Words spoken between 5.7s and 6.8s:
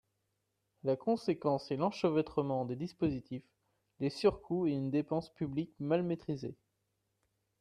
mal maîtrisée.